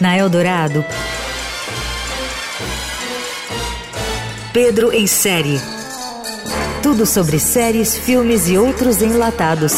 Na 0.00 0.16
Eldorado, 0.16 0.84
Pedro 4.52 4.92
em 4.92 5.06
série. 5.06 5.58
Tudo 6.82 7.04
sobre 7.04 7.38
séries, 7.38 7.96
filmes 7.96 8.48
e 8.48 8.56
outros 8.56 9.02
enlatados. 9.02 9.74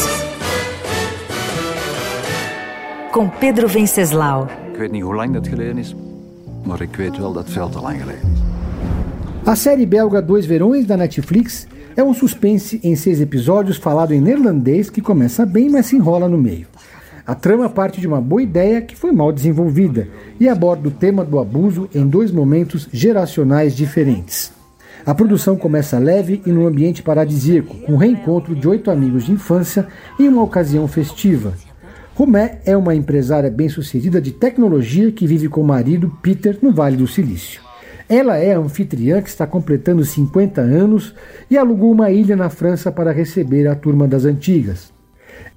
Com 3.11 3.29
Pedro 3.29 3.67
Venceslau. 3.67 4.47
Ik 4.71 4.77
weet 4.77 4.91
niet 4.91 5.03
hoe 5.03 5.15
lang 5.15 5.33
dat 5.33 5.47
geleden 5.47 5.77
is, 5.77 5.95
maar 6.63 6.81
ik 6.81 6.95
weet 6.95 7.17
wel 7.17 7.33
dat 7.33 7.43
het 7.43 7.53
veel 7.53 7.69
te 7.69 7.81
lang 7.81 7.99
geleden 8.01 8.21
is. 8.21 9.47
A 9.47 9.55
série 9.55 9.87
belga 9.87 10.21
Dois 10.21 10.45
Verões 10.45 10.85
da 10.85 10.95
Netflix 10.95 11.65
é 11.99 12.03
um 12.03 12.13
suspense 12.13 12.79
em 12.81 12.95
seis 12.95 13.19
episódios 13.19 13.75
falado 13.75 14.13
em 14.13 14.21
neerlandês 14.21 14.89
que 14.89 15.01
começa 15.01 15.45
bem, 15.45 15.69
mas 15.69 15.87
se 15.87 15.97
enrola 15.97 16.29
no 16.29 16.37
meio. 16.37 16.65
A 17.27 17.35
trama 17.35 17.69
parte 17.69 17.99
de 17.99 18.07
uma 18.07 18.21
boa 18.21 18.41
ideia 18.41 18.81
que 18.81 18.95
foi 18.95 19.11
mal 19.11 19.33
desenvolvida 19.33 20.07
e 20.39 20.47
aborda 20.47 20.87
o 20.87 20.91
tema 20.91 21.25
do 21.25 21.37
abuso 21.37 21.89
em 21.93 22.07
dois 22.07 22.31
momentos 22.31 22.87
geracionais 22.93 23.75
diferentes. 23.75 24.53
A 25.05 25.13
produção 25.13 25.57
começa 25.57 25.99
leve 25.99 26.41
e 26.45 26.51
num 26.51 26.65
ambiente 26.65 27.03
paradisíaco, 27.03 27.75
com 27.79 27.93
o 27.93 27.97
reencontro 27.97 28.55
de 28.55 28.65
oito 28.65 28.89
amigos 28.89 29.25
de 29.25 29.33
infância 29.33 29.85
em 30.17 30.29
uma 30.29 30.41
ocasião 30.41 30.87
festiva. 30.87 31.53
Romé 32.15 32.61
é 32.65 32.77
uma 32.77 32.95
empresária 32.95 33.51
bem-sucedida 33.51 34.21
de 34.21 34.31
tecnologia 34.31 35.11
que 35.11 35.27
vive 35.27 35.49
com 35.49 35.59
o 35.59 35.67
marido 35.67 36.17
Peter 36.21 36.57
no 36.61 36.71
Vale 36.71 36.95
do 36.95 37.07
Silício. 37.07 37.68
Ela 38.09 38.37
é 38.37 38.55
anfitriã 38.55 39.21
que 39.21 39.29
está 39.29 39.45
completando 39.45 40.03
50 40.03 40.61
anos 40.61 41.13
e 41.47 41.55
alugou 41.55 41.91
uma 41.91 42.09
ilha 42.09 42.35
na 42.35 42.49
França 42.49 42.91
para 42.91 43.11
receber 43.11 43.67
a 43.67 43.75
turma 43.75 44.07
das 44.07 44.25
antigas. 44.25 44.91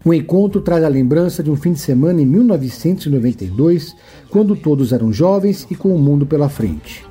O 0.05 0.12
encontro 0.12 0.61
traz 0.61 0.84
a 0.84 0.88
lembrança 0.88 1.42
de 1.42 1.51
um 1.51 1.56
fim 1.56 1.73
de 1.73 1.80
semana 1.80 2.20
em 2.20 2.27
1992, 2.27 3.97
quando 4.28 4.55
todos 4.55 4.92
eram 4.92 5.11
jovens 5.11 5.67
e 5.70 5.75
com 5.75 5.97
o 5.97 5.98
mundo 5.98 6.27
pela 6.27 6.50
frente. 6.50 7.03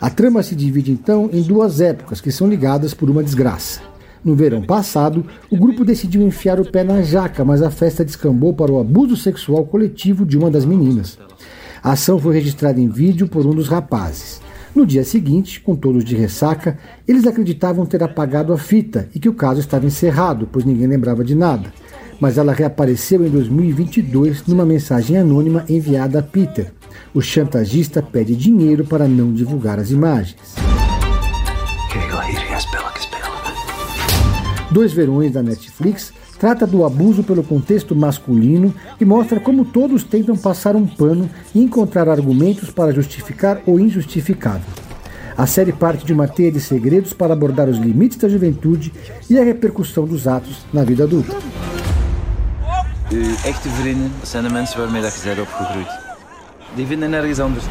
A 0.00 0.08
trama 0.08 0.42
se 0.42 0.54
divide 0.54 0.92
então 0.92 1.28
em 1.30 1.42
duas 1.42 1.82
épocas 1.82 2.22
que 2.22 2.32
são 2.32 2.48
ligadas 2.48 2.94
por 2.94 3.10
uma 3.10 3.22
desgraça. 3.22 3.82
No 4.24 4.34
verão 4.34 4.62
passado, 4.62 5.26
o 5.50 5.58
grupo 5.58 5.84
decidiu 5.84 6.22
enfiar 6.22 6.58
o 6.58 6.64
pé 6.64 6.82
na 6.82 7.02
jaca, 7.02 7.44
mas 7.44 7.60
a 7.60 7.70
festa 7.70 8.02
descambou 8.02 8.54
para 8.54 8.72
o 8.72 8.80
abuso 8.80 9.14
sexual 9.14 9.66
coletivo 9.66 10.24
de 10.24 10.38
uma 10.38 10.50
das 10.50 10.64
meninas. 10.64 11.18
A 11.82 11.92
ação 11.92 12.18
foi 12.18 12.32
registrada 12.32 12.80
em 12.80 12.88
vídeo 12.88 13.28
por 13.28 13.46
um 13.46 13.54
dos 13.54 13.68
rapazes. 13.68 14.45
No 14.76 14.86
dia 14.86 15.02
seguinte, 15.02 15.58
com 15.58 15.74
todos 15.74 16.04
de 16.04 16.14
ressaca, 16.14 16.78
eles 17.08 17.26
acreditavam 17.26 17.84
ter 17.84 18.02
apagado 18.02 18.52
a 18.52 18.58
fita 18.58 19.08
e 19.12 19.18
que 19.18 19.28
o 19.28 19.34
caso 19.34 19.58
estava 19.58 19.86
encerrado, 19.86 20.48
pois 20.52 20.64
ninguém 20.64 20.86
lembrava 20.86 21.24
de 21.24 21.34
nada 21.34 21.72
mas 22.20 22.38
ela 22.38 22.52
reapareceu 22.52 23.26
em 23.26 23.30
2022 23.30 24.46
numa 24.46 24.64
mensagem 24.64 25.16
anônima 25.16 25.64
enviada 25.68 26.20
a 26.20 26.22
Peter. 26.22 26.72
O 27.12 27.20
chantagista 27.20 28.02
pede 28.02 28.34
dinheiro 28.36 28.84
para 28.84 29.06
não 29.06 29.32
divulgar 29.32 29.78
as 29.78 29.90
imagens. 29.90 30.36
Dois 34.70 34.92
Verões 34.92 35.32
da 35.32 35.42
Netflix 35.42 36.12
trata 36.38 36.66
do 36.66 36.84
abuso 36.84 37.22
pelo 37.22 37.42
contexto 37.42 37.94
masculino 37.94 38.74
e 39.00 39.04
mostra 39.04 39.40
como 39.40 39.64
todos 39.64 40.04
tentam 40.04 40.36
passar 40.36 40.76
um 40.76 40.86
pano 40.86 41.28
e 41.54 41.60
encontrar 41.60 42.08
argumentos 42.08 42.70
para 42.70 42.92
justificar 42.92 43.60
o 43.66 43.78
injustificável. 43.78 44.68
A 45.36 45.46
série 45.46 45.72
parte 45.72 46.04
de 46.04 46.12
uma 46.12 46.26
teia 46.26 46.50
de 46.50 46.60
segredos 46.60 47.12
para 47.12 47.34
abordar 47.34 47.68
os 47.68 47.76
limites 47.76 48.16
da 48.16 48.28
juventude 48.28 48.92
e 49.28 49.38
a 49.38 49.44
repercussão 49.44 50.06
dos 50.06 50.26
atos 50.26 50.64
na 50.72 50.82
vida 50.82 51.04
adulta. 51.04 51.36
Uw 53.12 53.34
echte 53.44 53.68
vrienden 53.68 54.12
zijn 54.22 54.42
de 54.44 54.50
mensen 54.50 54.80
waarmee 54.80 55.02
dat 55.02 55.14
je 55.14 55.20
bent 55.24 55.40
opgegroeid. 55.40 55.88
Die 56.74 56.86
vinden 56.86 57.10
nergens 57.10 57.38
anders. 57.38 57.64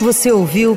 Você 0.00 0.32
ouviu 0.32 0.76